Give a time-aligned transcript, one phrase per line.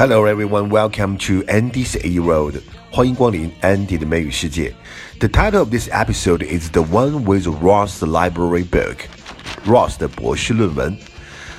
[0.00, 2.54] Hello everyone, welcome to Andy's A Road.
[2.90, 4.72] 欢迎光临 Andy 的美语世界。
[5.18, 8.96] The title of this episode is the one with Ross library book.
[9.66, 10.96] Ross 的博士论文。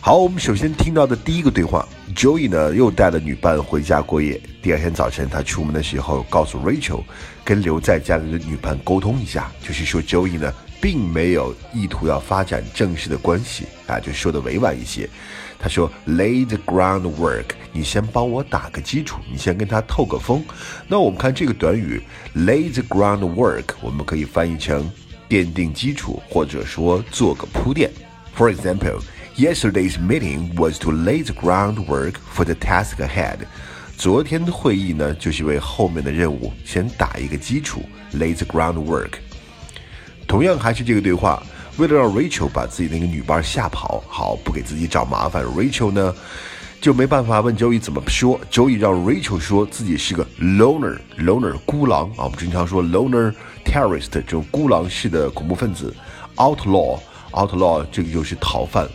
[0.00, 4.40] 好，我们首先听到的第一个对话，Joey 呢又带了女伴回家过夜。
[4.62, 7.04] 第二天早晨，他出门的时候告诉 Rachel，
[7.44, 10.50] 跟留在家里的女伴沟通一下，就是说 Joey 呢
[10.82, 15.08] 并没有意图要发展正式的关系啊，就说的委婉一些。
[15.56, 20.44] 他说：“Lay the groundwork，你先帮我打个基础，你先跟他透个风。
[20.88, 22.02] 那我们看这个短语
[22.34, 24.90] lay the groundwork，我们可以翻译成
[25.28, 27.88] 奠定基础，或者说做个铺垫。
[28.36, 29.00] For example,
[29.36, 33.38] yesterday's meeting was to lay the groundwork for the task ahead。
[33.96, 37.82] 昨天的会议呢，就是为后面的任务先打一个基础
[38.14, 39.12] ，lay the groundwork。
[40.26, 41.42] 同样还是这个对话。”
[41.78, 46.14] 为了让 Rachel 把自己那个女伴吓跑，好不给自己找麻烦，Rachel 呢
[46.82, 48.38] 就没办法问 Joey 怎么说。
[48.50, 53.32] Joey 让 Rachel 说自己是个 loner，loner 孤狼啊，我们经常说 loner
[53.64, 55.94] terrorist 这种孤狼式的恐怖分子
[56.36, 58.86] ，outlaw，outlaw 这个就是逃犯。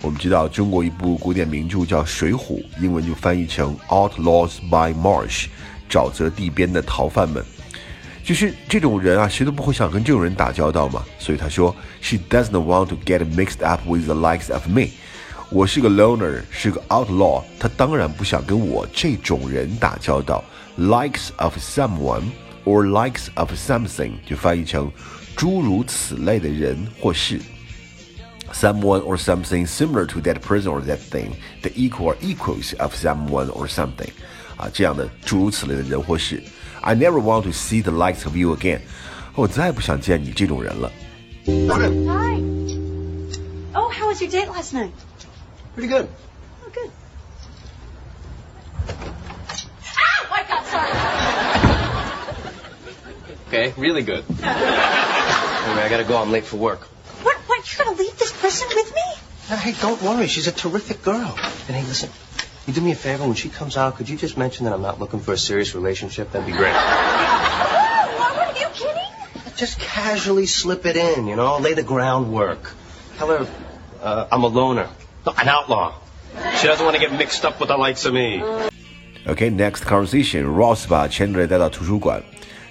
[0.00, 2.38] 我们知道中国一部古典名著叫《水浒》，
[2.80, 5.46] 英文就翻译成 Outlaws by Marsh，
[5.88, 7.44] 沼泽地边的逃犯们。
[8.23, 11.03] 就是这种人啊，谁都不会想跟这种人打交道嘛。
[11.17, 14.89] 所以他说，She doesn't want to get mixed up with the likes of me。
[15.49, 20.43] 我是个 loner，是个 outlaw，她当然不想跟我这种人打交道。
[20.77, 22.23] Likes of someone
[22.65, 24.91] or likes of something 就翻译成
[25.35, 27.39] 诸如此类的人或事。
[28.53, 33.47] Someone or something similar to that person or that thing, the equal or equals of someone
[33.49, 34.09] or something，
[34.55, 36.41] 啊，这样的诸如此类的人或事。
[36.83, 38.81] I never want to see the likes of you again。
[39.35, 40.91] 我再不想见你这种人了。
[41.45, 42.41] Hi.
[43.73, 44.91] Oh, how was your date last night?
[45.75, 46.07] Pretty good.
[46.65, 46.91] Oh, good.
[49.97, 50.27] Ah!
[50.29, 50.91] My God, sorry.
[53.47, 54.23] Okay, really good.
[54.29, 56.17] anyway, I gotta go.
[56.17, 56.81] I'm late for work.
[57.23, 57.37] What?
[57.47, 57.65] What?
[57.71, 59.55] You're gonna leave this person with me?
[59.57, 60.27] Hey, don't worry.
[60.27, 61.35] She's a terrific girl.
[61.67, 62.09] And hey, listen,
[62.65, 63.95] you do me a favor when she comes out.
[63.97, 66.31] Could you just mention that I'm not looking for a serious relationship?
[66.31, 66.73] That'd be great.
[66.73, 69.11] Robert, are you kidding?
[69.55, 72.73] Just casually slip it in, you know, lay the groundwork.
[73.17, 73.47] Tell her
[74.01, 74.87] uh, I'm a loner,
[75.25, 75.93] no, an outlaw.
[76.61, 78.41] She doesn't want to get mixed up with the likes of me.
[79.27, 80.47] Okay, next conversation.
[80.47, 82.21] Ross 把 Chandler 带到图书馆，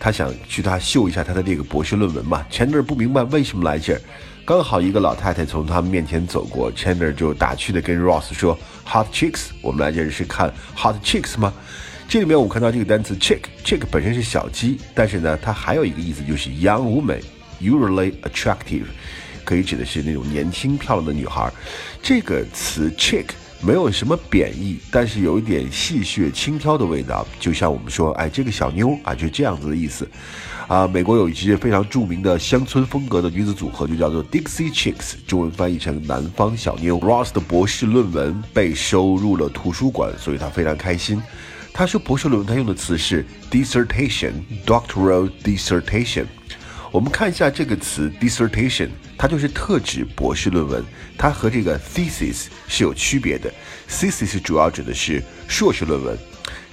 [0.00, 2.44] 他想去他秀一下他的这个博士论文嘛。
[2.50, 4.00] Chandler 不明白为什么来这儿。
[4.47, 11.53] 刚好一个老太太从他们面前走过，Chandler 就打趣的跟 Ross 说：“Hot chicks，我们来这里是看 hot chicks 吗？”
[12.07, 18.85] 这里面我们看到这个单词 chick，chick 本身是小鸡，但是呢，它还有一个意思就是 young woman，usually attractive，
[19.43, 21.51] 可以指的是那种年轻漂亮的女孩。
[22.01, 23.25] 这个词 chick
[23.61, 30.07] 没有什么贬义，但是有一点戏谑轻佻的味道，就像我们说，哎，这个小妞啊，就这样子的意思。
[30.67, 36.99] 啊，美国有一支非常著名的乡村风格的女子组合，就叫做 Dixie Chicks，中文翻译成南方小妞。
[36.99, 41.21] Ross 的博士论文被收入了图书馆，所以他非常开心。
[41.73, 46.25] 他说博士论文他用的词是 dissertation，doctoral dissertation。
[46.91, 50.84] 我们看一下这个词 dissertation，它就是特指博士论文，
[51.16, 53.52] 它和这个 thesis 是有区别的。
[53.88, 56.18] thesis 主要指的是硕士论文。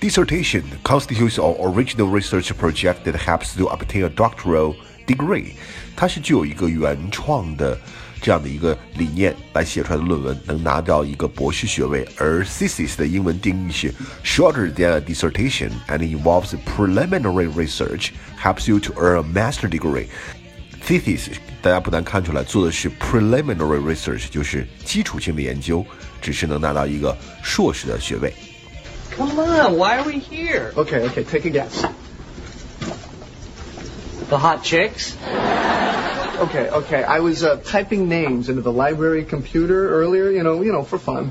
[0.00, 4.74] Dissertation constitutes an original research project that helps to obtain a doctoral
[5.06, 5.52] degree。
[5.96, 7.78] 它是具有一个原创的
[8.20, 12.06] 这样的一个理念来写出来的论文，能拿到一个博士学位。
[12.18, 13.92] 而 thesis 的英文定义是
[14.22, 20.08] shorter than a dissertation and involves preliminary research, helps you to earn a master degree.
[20.86, 21.30] Thesis
[21.60, 25.84] 大家不难看出来，做的是 preliminary research，就是基础性的研究，
[26.20, 28.32] 只是能拿到一个硕士的学位。
[29.16, 30.72] Come on, why are we here?
[30.74, 31.84] Okay, okay, take a guess.
[34.28, 35.14] The hot chicks?
[36.38, 37.02] Okay, okay.
[37.02, 40.98] I was uh, typing names into the library computer earlier, you know, you know, for
[40.98, 41.30] fun.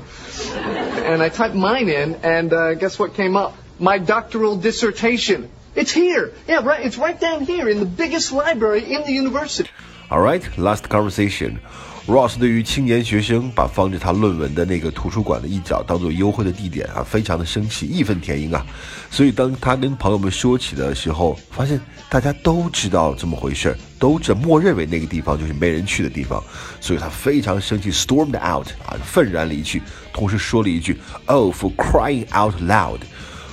[1.04, 3.54] And I typed mine in, and uh, guess what came up?
[3.78, 5.48] My doctoral dissertation.
[5.74, 6.30] It's here.
[6.46, 6.84] Yeah, right.
[6.84, 9.68] It's right down here in the biggest library in the university.
[10.08, 11.58] All right, last conversation.
[12.06, 18.64] Ross 对于青年学生把放着他论文的那个图书馆的一角当做幽会的地点啊，非常的生气，义愤填膺啊。
[19.10, 26.40] 所以当他跟朋友们说起的时候，发现大家都知道这么回事儿，都这默认为那个地方就是没人去的地方，
[26.80, 29.82] 所以他非常生气，stormed out 啊，愤然离去，
[30.12, 33.00] 同时说了一句：“Oh, for crying out loud,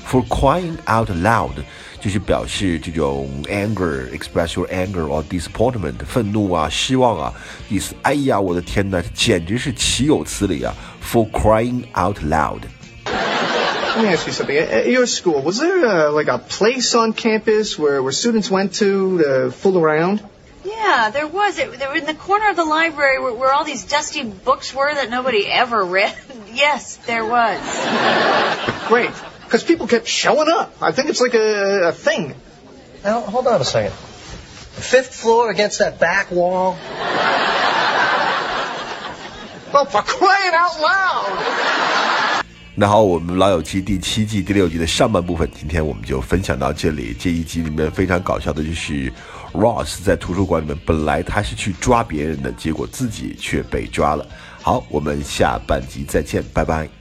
[0.08, 1.64] for crying out loud。”
[2.00, 7.34] 就是表示这种 anger，express your anger or disappointment，愤怒啊、失望啊，
[7.70, 7.96] 意思。
[8.02, 10.76] 哎呀，我的天哪，这简直是岂有此理啊！
[11.02, 12.62] For crying out loud。
[13.96, 14.58] let me ask you something.
[14.58, 18.74] At your school, was there a, like a place on campus where, where students went
[18.80, 20.22] to to fool around?
[20.66, 21.60] Yeah, there was.
[21.60, 24.74] It, they were in the corner of the library where, where all these dusty books
[24.74, 26.16] were that nobody ever read.
[26.54, 27.60] yes, there was.
[28.88, 29.12] Great.
[29.49, 30.75] Because people kept showing up.
[30.79, 32.35] I think it's like a, a thing.
[33.03, 33.93] Now, hold on a second.
[33.93, 36.77] Fifth floor against that back wall.
[39.73, 42.45] Well, for crying out loud!
[42.75, 47.17] 那好，我们《老友记》第七季第六集的上半部分，今天我们就分享到这里。
[47.19, 49.11] 这一集里面非常搞笑的就是
[49.55, 54.27] Ross 在图书馆里面，本来他是去抓别人的，结果自己却被抓了。
[54.61, 56.98] 好，我们下半集再见，拜拜。